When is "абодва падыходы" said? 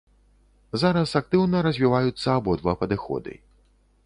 2.39-3.39